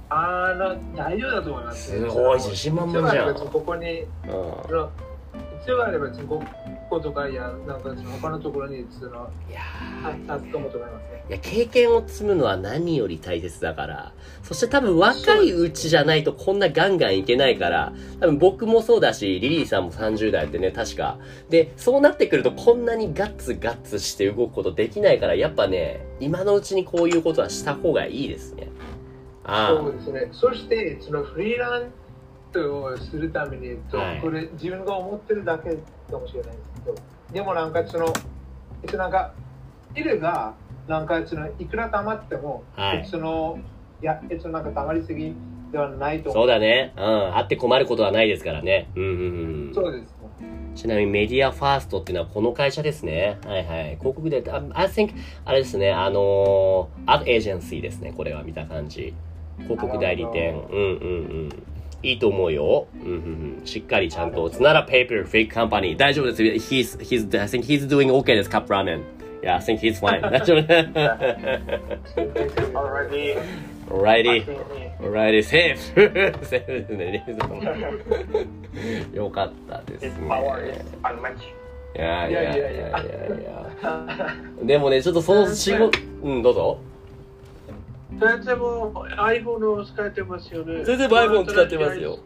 [0.09, 1.91] あの、大丈夫だと思います。
[1.93, 4.07] すごい自信満々じゃんここに、うん。
[5.65, 6.43] その一応あれば別にこ
[6.89, 9.61] ことか、いや、なんか他のところに、その、いや
[10.29, 11.25] あ助かもと思いますね。
[11.29, 14.13] いや、経験を積むのは何より大切だから。
[14.43, 21.19] そして多分若いうちじゃないとこんなガンガンいけないから、多分僕もそうだし、リリーさんも30代ってね、確か。
[21.49, 28.69] で、そうなってくるとこんなにガッツガッツして動くことできないから、やっぱね、今のうちにこういうことはした方がいいですね。
[29.45, 30.29] あそうですね。
[30.33, 31.93] そして、そのフリーラン
[32.53, 35.71] スをするために、えっとはいこれ自分が思ってるだけ
[36.11, 36.97] かもしれないんですけど、
[37.33, 38.07] でもなんかその、
[38.83, 39.33] えっとなんか、
[39.91, 40.55] スキルが、
[40.89, 43.59] なんかその、いくら貯まっても、はいその、
[44.03, 45.35] いや、えっとなんか貯まりすぎ
[45.71, 46.93] ではないとあ、そうだね。
[46.97, 47.37] うん。
[47.37, 48.89] あって困ることはないですからね。
[48.97, 49.11] うんうん
[49.69, 49.75] うん。
[49.75, 50.11] そうですね。
[50.75, 53.39] ちなみにメディアファーストっていうのはこの会社ですね。
[53.45, 53.97] はいはい。
[53.97, 55.13] 広告で、あ I think,
[55.45, 58.13] あれですね、あのー、アドエージェンシーですね。
[58.17, 59.15] これは見た感じ。
[59.59, 60.55] 広告代理店。
[60.55, 60.85] うんうんう
[61.49, 61.49] ん。
[62.03, 62.87] いいと思うよ。
[62.95, 63.67] うんうんうん。
[63.67, 64.49] しっかりちゃんと。
[64.49, 65.97] It's not a paper fake company.
[65.97, 66.43] 大丈夫です。
[66.43, 68.51] He's, he's, I think he's doing okay です。
[68.51, 69.03] カップラーメン。
[69.43, 70.21] Yeah, I think he's fine.
[70.21, 70.61] 大丈夫。
[72.75, 73.37] already
[73.89, 74.47] Alrighty.
[74.47, 75.77] me Alrighty, safe!
[76.45, 77.25] セーフですね、
[79.15, 80.27] よかったですね。
[81.97, 82.75] いやいやいやいやい
[83.43, 84.37] や。
[84.63, 86.79] でもね、ちょっとその仕事、うん、どうぞ。
[88.19, 90.85] 先生も iPhone を使ってますよね。
[90.85, 92.19] 先生も iPhone 使ってますよ。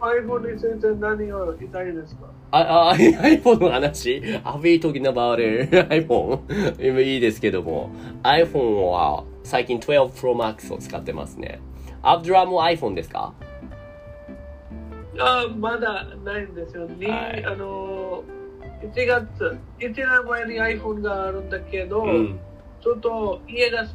[0.00, 2.26] iPhone について何を言いたいですか？
[2.50, 5.36] あ、あ、iPhone の話 ?Are we talking about
[5.88, 6.40] iPhone?
[6.86, 7.90] 今いいですけども。
[8.22, 11.60] iPhone は最近12 Pro Max を使ってますね。
[12.02, 13.32] アブドラも iPhone ですか？
[15.18, 16.86] あまだないんですよ。
[16.86, 18.22] にはいあの
[18.82, 22.40] 1月、1年前に iPhone があるんだけど、うん。
[22.82, 23.86] ちょっと家が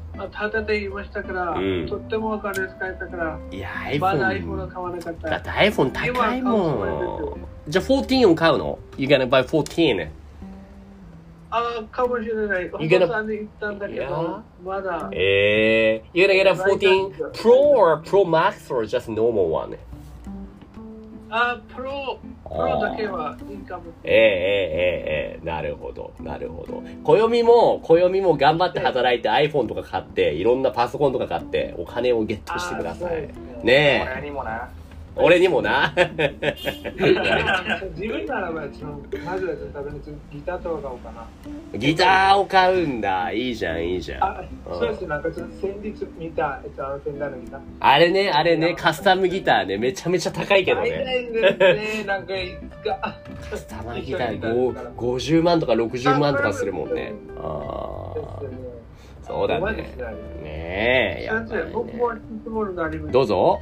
[0.50, 3.70] 建てていましたから、うんとってもお金使えたから、いや、
[4.00, 4.46] まだ iPhone。
[4.46, 5.30] iPhone は買わなかった。
[5.30, 7.48] だって iPhone 高いもん。
[7.68, 10.10] じゃあ14を買うの ?You gonna buy 14?
[11.50, 12.70] あかもしれない。
[12.72, 15.10] お父さんに言ったんだけど、まだ。
[15.12, 19.78] えー、You're gonna get a 14 Pro or Pro Max or just normal one?
[21.30, 23.84] あ、プロ、プロだけはいいかも。
[24.04, 26.84] ええええええなるほど、なるほど。
[27.04, 33.30] 暦も、暦も頑張って働いて iPhone とか買って、いろんなパソコンとか買って、お金をゲットしてください。
[33.64, 34.70] ねえ、俺にもな。
[35.20, 35.94] 俺にもな。
[37.96, 40.02] 自分ならばそのまずは多分
[40.32, 41.28] ギターとか買おうかな。
[41.78, 43.32] ギターを買うんだ。
[43.32, 44.24] いいじゃん、いいじゃん。
[44.24, 47.60] あ、そうですなんかその先日見たえっとあのフェンダーのギター。
[47.80, 50.90] あれね、あれね、カスタムギターね、めちゃめちゃ高いけどね。
[50.90, 52.04] いんですね。
[52.06, 53.18] なんかいつか。
[53.50, 57.14] カスタムギター5 50万とか60万とかするもんね。
[57.38, 58.14] あ
[59.28, 59.72] そうだね。
[60.42, 63.12] ねえ、やっ先生、ぱりね。
[63.12, 63.60] どうぞ。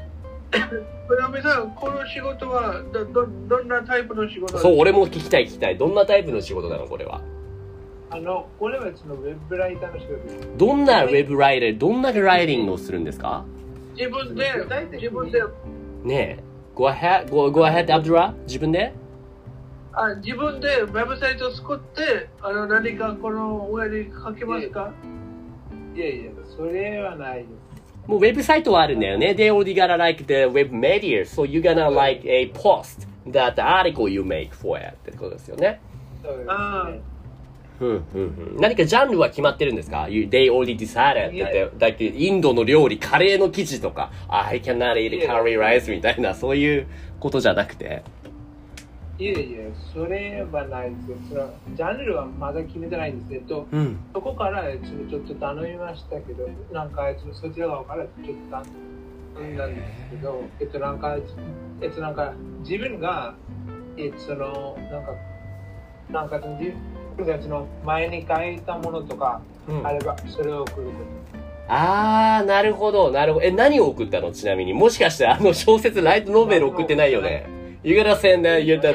[1.07, 5.77] 村上さん、この仕事はどどどんなタイプの仕事そう、俺も聞きたい聞きたい。
[5.77, 7.21] どんなタイプの仕事なのこれは？
[8.11, 10.57] あの、これはそのウェブライターの仕事です。
[10.57, 13.45] どんなウェブライター、どんなライティングをするんですか？
[13.97, 14.45] 自分で、
[14.93, 15.41] 自分で、
[16.03, 16.43] ねえ。
[16.75, 18.93] Go ahead, go, go ahead, アブドラ自分で？
[19.93, 24.91] あ自分でウェブサイトを作って、あの何かこの上に書きますか？
[25.95, 27.49] いやいや、それはないです。
[28.07, 29.35] もうウェブサイトはあるんだよね。
[29.37, 34.21] They already gotta like the web media, so you gonna like a post that article you
[34.21, 35.79] make for it ってことですよね。
[37.81, 46.87] うんうんうん、何かジャンルは決まってるんですか you, ?They already decided だって、だってインドの料理、カレーの生地とか、I cannot eat curry rice みたいな、そういう
[47.19, 48.03] ことじゃなくて。
[49.17, 49.59] いやいや、
[49.93, 51.17] それはないですよ。
[51.29, 53.97] そのジャンルはまだ決めてないんですけど、うん。
[54.13, 58.69] そこからちょっと頼みましたけど、なんかそのそちら側からちょっと
[59.39, 61.15] 頼んだんですけど、えっとなんか、
[61.81, 63.35] えっとなんか自分が、
[63.95, 65.13] えっとその、なんか、
[66.11, 66.73] なんか自
[67.15, 70.93] 分がその前に書いたものとかうんあれば、それを送るこ
[71.69, 73.45] あー、なるほど、なるほど。
[73.45, 74.33] え、何を送ったの？
[74.33, 74.73] ちなみに。
[74.73, 77.54] もしかしてあの小説、ライトノベル送ってないよね。
[77.85, 78.93] You gotta send the, you the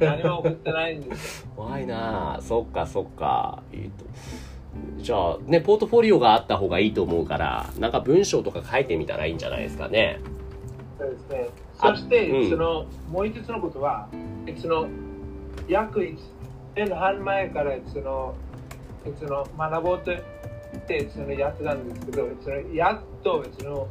[0.00, 1.48] 何も送ってないんですよ。
[1.54, 3.62] 怖いなあそっかそっか。
[3.72, 4.04] えっと。
[5.00, 10.18] じゃあ、ね、ポートフォリオがあった方がいいと思うから、なんか文章とか書いてみたらいいんじゃないですかね。
[10.98, 11.48] そうですね。
[11.78, 14.08] あそして、うんそのもう一つのことは、
[14.46, 14.88] えその
[15.68, 16.16] 約1
[16.74, 18.34] 年半前からその
[19.06, 20.16] えその学ぼうとっ
[20.88, 23.88] てそのやってたんですけど、そのやっとその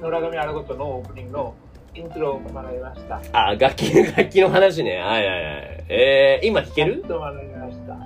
[0.00, 1.54] 野良神あることのオープニングの
[1.94, 3.20] イントロを学びました。
[3.32, 4.98] あ、楽器、楽器の話ね。
[4.98, 5.84] はいはいはい。
[5.88, 7.02] えー、今弾ける？
[7.02, 7.96] と学びました。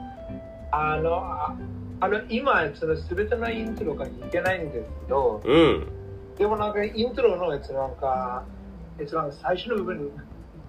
[0.71, 1.55] あの、あ
[2.01, 5.87] あの今、その全てのイントロが弾けないんですけど、うん。
[6.39, 8.45] でもなんかイントロのやつなんか、
[8.99, 10.11] やつなんか最初の部分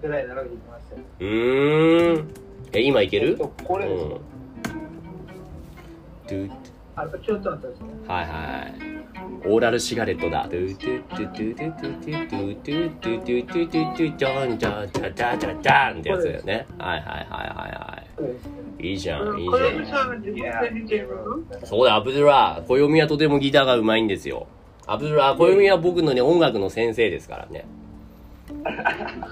[0.02, 0.98] ぐらいならできますよ。
[1.20, 2.34] うーん。
[2.74, 3.38] え、今いける？
[3.64, 6.52] これです、うん
[6.96, 7.88] あとちょっと待ってですね。
[8.08, 8.93] はいはい。
[9.46, 10.46] オーラルシガレットだ。
[10.46, 10.58] って
[16.10, 16.66] やつだよね。
[16.78, 18.04] はいはいはいはいは
[18.80, 18.88] い。
[18.88, 21.66] いいじゃん、いいじゃん。
[21.66, 22.68] そうだ、アブドゥラー。
[22.68, 24.48] 暦はとてもギターがうまいんですよ。
[24.86, 27.66] アブドゥラー、暦は僕のね、音楽の先生ですからね。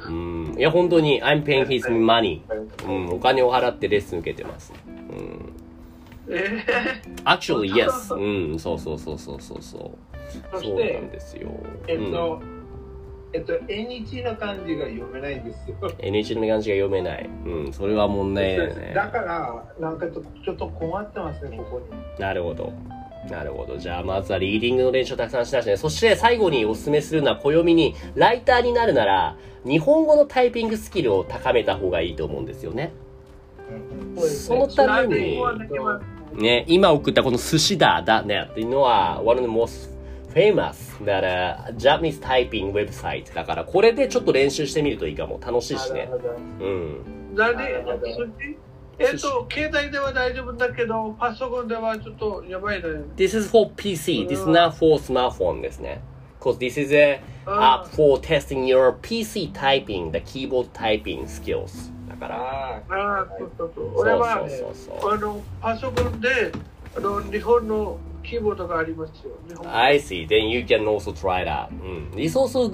[0.08, 0.56] うん。
[0.58, 2.42] いや、本当に、I'm paying his money。
[2.88, 4.74] うん、お金を払ってレッスン受けてます。
[4.88, 4.90] う
[5.22, 5.54] ん。
[6.32, 6.64] え
[7.26, 8.14] Actually, yes.
[8.16, 9.92] うん、そうそうそうそうそうそう。
[10.52, 11.52] そしそうなんて、ですよ。
[11.88, 12.42] えっと、
[13.34, 15.76] えっと、縁日の漢字が読めないんですよ。
[16.00, 17.30] NH の漢字が読めない。
[17.46, 18.94] うん、それは問題だよね。
[18.96, 22.20] だから、なんかちょちょっと困ってますね、ここに。
[22.20, 22.72] なるほど。
[23.30, 23.78] なるほど。
[23.78, 25.78] じゃあ、まずはリーディングの練習をたくさんしなしね。
[25.78, 32.92] そして、最後にお勧めするのは、暦に、ライターになるなら、日本語のタイピングスキルを高めた方がいいと思うんですよね。
[34.16, 35.40] そうですねそのために、
[36.34, 39.92] ね、今送ったこの寿司だ、だね、っていうのは、one of the most
[40.34, 45.40] famous that、uh, Japanese typing website だから、これでちょっと練習してみるといいかも。
[45.42, 46.10] 楽しいしね。
[46.60, 47.36] うん。
[47.36, 47.62] 何
[49.00, 52.90] えっと、携帯では大丈夫だけど、パソコンではちょっとやばいね。
[53.16, 54.28] This is for PC.
[54.28, 56.02] This is not for smartphone ですね。
[56.40, 61.92] Because this is a あ app for testing your PC typing, the keyboard typing skills.
[62.22, 64.00] だから、あああ、そうそうそう。
[64.00, 64.56] 俺は、そうそ
[64.94, 65.12] うそう。
[65.12, 66.52] あの、パソコンで、
[66.96, 69.34] あの、日本のキーボードがありますよ。
[69.66, 70.28] I see.
[70.28, 71.70] Then you can also try that.
[71.70, 72.12] うん。
[72.16, 72.70] This also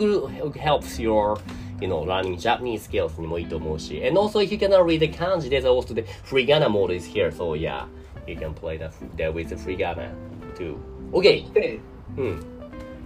[0.51, 1.39] helps your,
[1.79, 4.05] you know, learning Japanese skills にもいいと思うし。
[4.05, 7.31] And also if you cannot read the kanji, there's also the Frigana mode is here.
[7.31, 7.85] So yeah,
[8.27, 10.11] You can play that, that with the furigana
[10.55, 10.75] too.
[11.13, 11.49] OK!
[11.53, 11.79] で、
[12.17, 12.45] うん。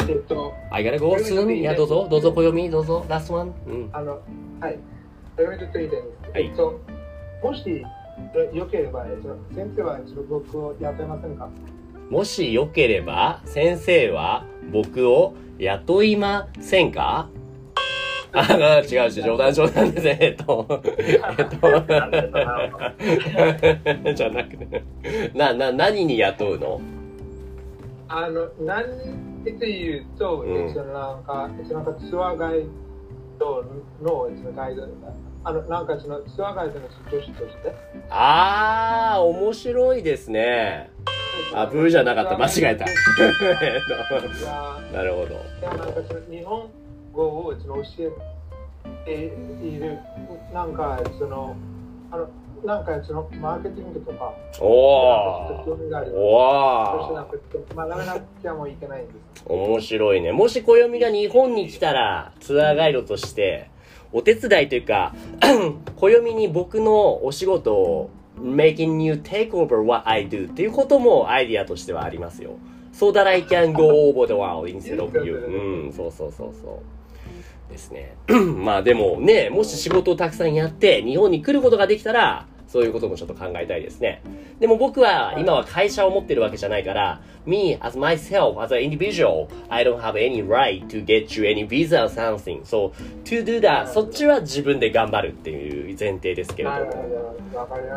[0.10, 1.54] えっと、I gotta go soon?
[1.54, 3.54] いや、どうぞ、どうぞ、暦、どうぞ、last one?
[3.68, 3.90] うん。
[3.94, 4.20] あの、
[4.60, 4.80] はい。
[5.36, 6.21] それをちょっと言いたいんです。
[6.34, 6.52] はい。
[6.52, 6.80] と、
[7.44, 7.86] もし、
[8.54, 11.50] よければ、えっと先生は僕を雇いませんか？
[12.10, 17.30] もしよければ、先生は僕を雇いませんか？
[18.34, 20.08] あ、違う違う、冗談冗談です。
[20.08, 21.58] えっと、えっと、
[24.14, 24.84] じゃなくて、
[25.36, 26.80] な、な、何に雇うの？
[28.08, 28.86] あの、何
[29.44, 30.54] で言うと、うん。
[30.70, 32.66] えっと、なんか、えっと、なんかツアーガイ
[33.40, 33.66] ド
[34.02, 34.84] の、えっと、ガイド、
[35.44, 37.74] あの、なんかそのツアーガイドの助手として、
[38.10, 40.92] あー、面白いですね。
[41.56, 42.38] あ、ブーじゃなかった。
[42.38, 42.86] 間違えた。
[44.94, 45.34] なるほど。
[45.34, 46.70] いやなんかその日本
[47.12, 48.12] 語をその教え
[49.06, 49.12] て
[49.66, 49.98] いる、
[50.54, 51.56] なんかその、
[52.12, 52.28] あの、
[52.64, 56.12] なんかそのマーケティングとか、おちょっと興味がある。
[56.12, 56.16] ー。
[56.16, 57.30] おそしてなんー。
[57.76, 59.18] か学べなきゃもういけないんです。
[59.48, 60.32] 面白いね。
[60.32, 63.72] もし暦が日本に来たら、ツアーガイドとして、
[64.14, 65.14] お手伝いというか、
[65.96, 72.58] 暦に僕のお仕事を making you take over what I do っていうこともアイディアとしてはありますよ。
[72.94, 75.36] So that I can go over the world instead of you.
[75.36, 76.82] うん、そうそうそうそ
[77.70, 77.72] う。
[77.72, 78.16] ですね。
[78.58, 84.22] まあでもね、もし仕事をたくさんやって日本に来ることができたら、そういうこともちょっと考えたいですね。
[84.60, 92.04] でも僕は今は会社を持ってるわけじゃないから、me as myself, as an individual, I don't have any right to get you any visa
[92.04, 92.62] or something.
[92.64, 92.92] So,
[93.26, 96.86] to do that, そっちは自分で頑張るっていう前提ですけれど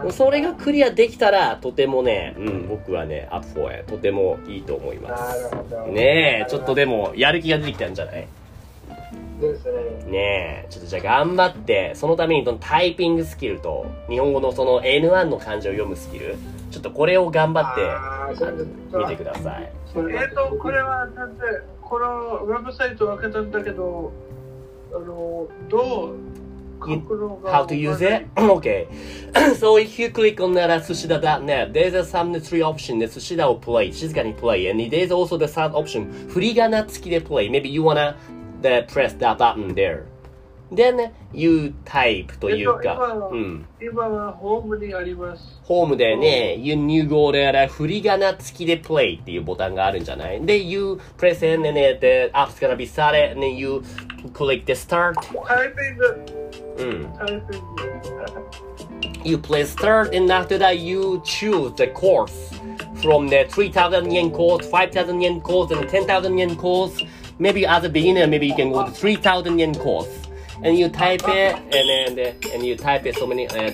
[0.03, 0.11] も。
[0.11, 5.55] それがクリアできたら、とてもね、うん、僕はね、アップフォーへ、とてもいいと思います。
[5.93, 8.27] ねえ、ちょっとでも、やる気が出てきたんじゃない？
[9.41, 10.11] ですね。
[10.11, 16.37] ねえ、ちょっとじゃあ頑張って、そのためにそのタイピングスキルと、日本語のその N1 の漢字を読むスキル、
[16.71, 19.73] ちょっとこれを頑張って見てください。
[19.97, 21.41] えっ、と、これはだって、
[21.81, 24.13] このウェブサイト開けたんだけど、
[24.95, 26.15] あの、どう
[26.81, 28.27] How to use it?
[28.37, 28.87] okay.
[29.57, 33.59] so if you click on that sushida.net, there's a some three option that Sushida will
[33.59, 37.51] play, 静かに play, and there's also the third option, 振り仮名付きで play.
[37.51, 38.17] Maybe you wanna
[38.65, 40.07] the, press that button there.
[40.73, 42.97] Then you type というか、
[43.31, 43.67] うん。
[43.81, 45.61] 今はホームにあります。
[45.63, 53.33] ホームでね、you new go there, 振り仮名付きで play っていうボタンがあるんじゃないで、you press in and then the app's gonna be started
[53.33, 53.83] and then you
[54.33, 55.15] click the start.
[55.47, 56.27] タイピング、
[56.79, 57.15] うん。
[57.19, 58.75] タイピング。
[59.25, 62.51] you play start and after that you choose the course
[63.03, 67.03] from the 3000 yen course 5000 yen course and 10000 yen course
[67.40, 70.10] maybe as a beginner maybe you can go to 3000 yen course
[70.64, 73.72] and you type it and then and you type it so many uh,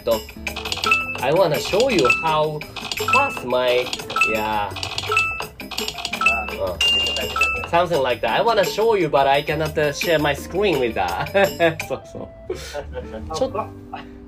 [1.22, 2.60] i want to show you how
[3.14, 3.86] fast my
[4.32, 4.70] yeah
[6.62, 6.78] uh,
[7.70, 10.80] something like that i want to show you but i cannot uh, share my screen
[10.80, 11.32] with that
[11.88, 13.68] そうそ うちょっと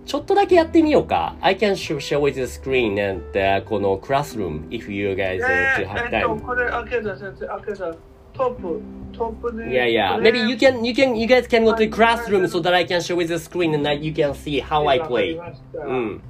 [0.08, 1.36] ちょっとだけやってみようか。
[1.42, 5.86] I can show, show with the screen and、uh, この classroom if you guys え uh, to
[5.86, 6.46] ー have えっと、 time.
[6.46, 7.94] これ開けた先生、開けた。
[8.33, 8.81] トップ、
[9.13, 9.65] トップで。
[9.65, 10.19] Yeah, yeah.
[10.19, 12.87] Maybe you can, you can, you guys can go to the classroom so that I
[12.87, 15.39] can show with the screen and that you can see how I play.
[15.75, 16.21] うん。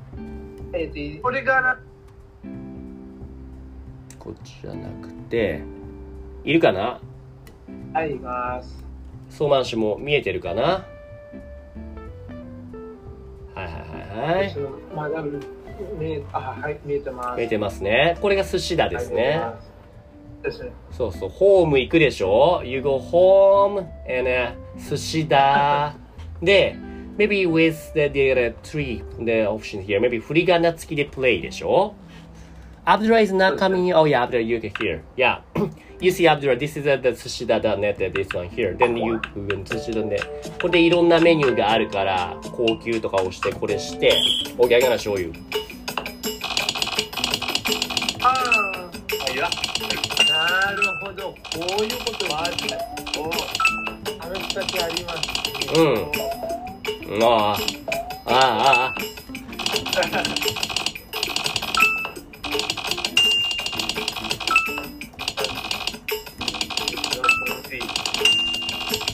[0.73, 1.79] えっとこれが
[4.19, 5.63] こっちじゃなくて、
[6.45, 7.01] いるかな
[7.93, 8.85] はい、います。
[9.29, 10.87] ソーマン氏も見えてるかなは
[13.57, 14.57] いはいはいはい。
[14.95, 15.23] まだ
[15.99, 17.39] 見え、あ、はい、見えてます。
[17.39, 18.19] 見えてますね。
[18.21, 19.39] これが寿司だですね。
[19.39, 19.72] はい。
[20.43, 20.73] ですね。
[20.91, 24.55] そうそう、ホーム行くでしょ ?You go home and、uh,
[24.89, 25.95] 寿司だ。
[26.43, 26.77] で、
[27.17, 31.95] maybe with the, the uh, three, the option here, maybe 振り仮名付きで play でしょ
[32.85, 33.95] Abdullah is not coming in.
[33.95, 35.03] Oh yeah, Abdullah, you can hear.
[35.17, 35.43] Yeah.
[36.01, 38.75] you see Abdullah, this is uh, the sushida.net, uh, this one here.
[38.75, 40.61] Then you, sushida.net.
[40.61, 44.13] これでいろんなメニューがあるから、高級とか押して、これして、
[44.59, 45.33] OK, I'm gonna show you.
[45.33, 45.72] あ
[49.43, 51.37] なるほど、こ
[51.81, 52.79] ういうことはあるね。
[53.19, 53.25] お
[54.25, 55.29] あの人たちあります。
[55.75, 57.59] うんああ、
[58.27, 58.95] ああ、ああ。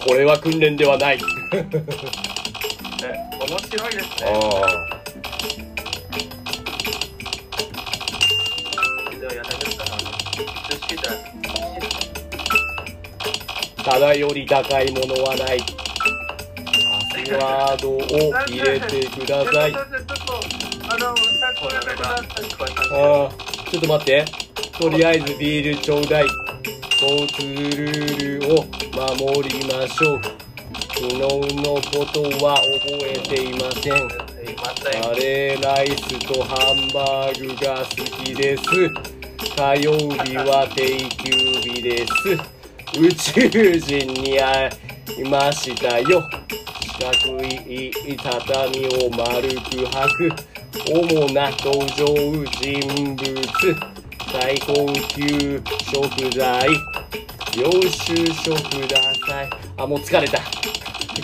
[0.07, 1.19] これは訓練ではない。
[1.53, 1.63] え
[3.39, 4.88] 面白いですあね。
[13.99, 15.59] ただより高いものはない。
[15.59, 15.65] パ
[17.27, 17.99] スワードを
[18.47, 19.73] 入れてください。
[19.73, 20.39] ちょっと、ちょっと
[22.95, 23.29] あ、
[23.69, 24.25] ちょっと待って。
[24.79, 26.27] とりあえずビールちょうだい。
[27.03, 30.21] 交通ルールを守りましょう。
[30.95, 34.09] 昨日のことは覚えていません。
[35.03, 37.87] カレーライスとハンバーグが好
[38.25, 38.63] きです。
[39.57, 42.58] 火曜日は定休日です。
[42.95, 43.49] 宇宙
[43.81, 44.71] 人に会
[45.19, 46.23] いましたよ。
[46.81, 50.33] 四角い畳を丸く履く。
[50.91, 52.07] 主な登場
[52.61, 53.27] 人物。
[54.33, 55.63] 最高級
[55.93, 56.69] 食材。
[57.57, 59.51] 領収書ください。
[59.77, 60.39] あ、もう疲れた。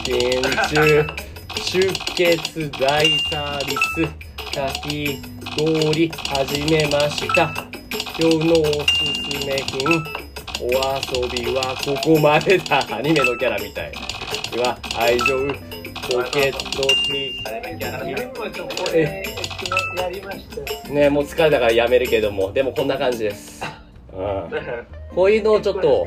[0.03, 1.07] 現中。
[1.65, 4.07] 出血大サービス。
[4.55, 5.19] かき
[5.59, 7.53] 氷始めました。
[8.19, 10.24] 今日のおすすめ品。
[10.61, 12.79] お遊びはここまでだ。
[12.97, 13.93] アニメのキャラみたい。
[14.53, 15.49] では、愛情、
[16.09, 19.25] ポケットティあれのキャラ自分もちょっとこれ、
[19.99, 20.89] やりました。
[20.89, 20.95] よ。
[20.95, 23.65] ねもう疲れたからやめるけども、でもこんな感じです。
[24.13, 24.51] うん。
[25.15, 26.07] こういうのをちょっと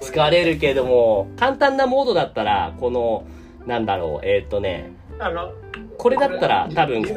[0.00, 3.24] 疲れるけども、簡単なモードだったら、この、
[3.66, 4.92] なんだろう、えーっ、とね、
[5.98, 7.14] これだったら多分そ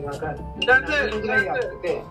[0.00, 2.02] のなんか、なんで7ぐらいやって、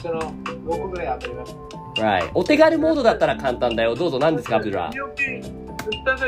[0.00, 1.56] その、6ぐらいやってます。
[1.96, 2.30] Right.
[2.34, 3.94] お手軽モードだったら簡単だよ。
[3.94, 4.90] どうぞ何ですか、アブドゥラ。
[4.94, 5.42] 料金
[6.04, 6.26] ただ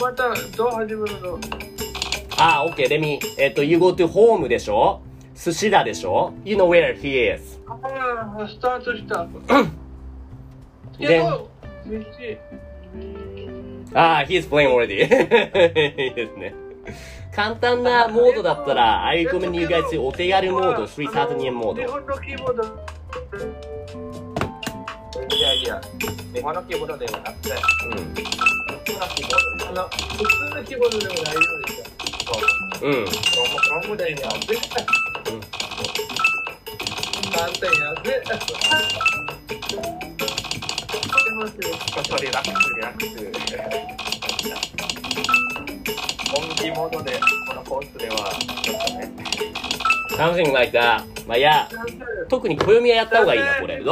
[0.00, 1.38] またどう始めるの？
[2.38, 3.20] あ、OK、レミ。
[3.38, 5.00] えっと、you go to home でしょ？
[5.34, 7.60] 寿司だでしょ ?You know where he is.
[7.68, 7.76] あ
[8.42, 9.26] あ、スタートした。
[10.98, 11.48] でけど、道
[13.94, 15.02] あ、he's playing already.
[16.02, 16.54] いいですね。
[17.34, 21.82] 簡単なモードだったら、I recommend you guys お手軽モード、330円モード。
[21.82, 22.62] 日本のキーボード。
[25.34, 25.80] いやいや、
[26.34, 28.14] 日本のキーボードではなくて、うん。
[28.14, 28.22] 普
[28.84, 31.84] 通のキーボードであの、普通のキーボードでも大丈夫ですよ。
[32.26, 32.88] そう。
[32.88, 32.92] うん。
[32.92, 34.54] ロングでやって、
[37.32, 38.22] 簡単にやって。
[42.08, 43.08] それラックス、リラックス。
[46.30, 47.18] 本気モードで、
[47.48, 48.14] このコースでは、
[48.62, 49.10] ちょっとね、
[50.16, 51.02] something like that.
[51.26, 51.68] まあ、いや、
[52.32, 53.74] 特に暦はやった方がいいな、これ。
[53.74, 53.82] えっ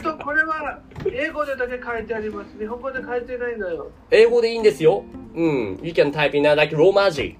[0.00, 0.78] と、これは
[1.12, 2.56] 英語でだけ書いてあります。
[2.56, 3.90] 日本語で書いてないんだよ。
[4.12, 5.02] 英語でいいんですよ。
[5.34, 5.80] うん。
[5.82, 7.36] You can type in like ローマ字。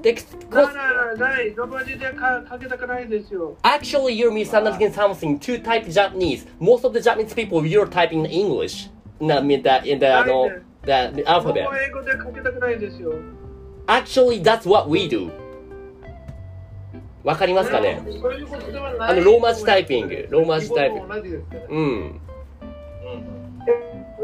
[0.00, 0.16] で、
[0.50, 1.54] なななない。
[1.54, 3.58] ロマ字でか書けたくないですよ。
[3.62, 5.38] Actually, you're misunderstanding something.
[5.38, 8.88] To type Japanese, most of the Japanese people, you're typing English.
[9.20, 10.48] Na, in the, in the, あの
[10.82, 11.66] the ここ alphabet.
[11.88, 13.12] 英語で書けたくないですよ。
[13.86, 15.30] Actually, that's what we do.
[17.26, 18.00] わかりますかね？
[19.00, 20.28] あのローマ字タイピング。
[20.30, 21.14] ローマ字タイピング。
[21.68, 22.20] うん。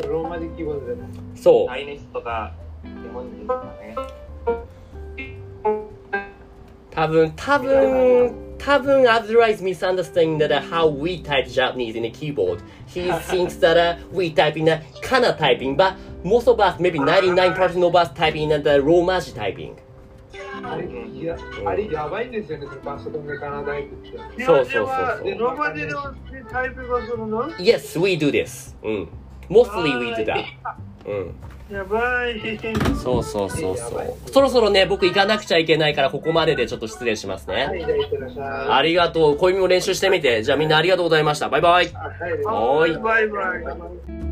[0.08, 0.80] ローマ字記号で
[1.34, 1.66] そう。
[6.92, 12.64] 多分、多分、多分、アズライズ・ミス・アンダスティング・ダ・ダ・ハウ・ウィー・タイプ・ジャパニーズ・イン・キーボード。
[12.86, 19.81] He thinks that ウィー・タイピング・ナ・カナ・タイピング、but most of us, maybe 99% of us typing in the ローマ字タイピング。
[20.72, 24.44] あれ、いや、あれやばいんですよね、そのパソコンでカナダ行くって。
[24.44, 25.92] そうそうそうそう人はローマ字で
[26.50, 28.74] タイピングをするの Yes, we do this.
[28.82, 29.08] うん。
[29.48, 30.44] Mostly we do that.
[31.06, 31.34] うん。
[31.70, 32.58] やばい。
[33.02, 34.30] そうそうそうそう。
[34.30, 37.66] そろそろね、僕行かなくちゃいけないから、ここまででちょっと失礼しますね。
[37.66, 38.72] はい、じゃあ行ってらっしゃい。
[38.72, 39.36] ありがとう。
[39.36, 40.42] 小指も練習してみて。
[40.42, 41.48] じゃあみんなありがとうございました。
[41.48, 41.72] バイバイ。
[41.72, 41.92] はい
[42.44, 43.56] はーいバイバ
[44.28, 44.31] イ。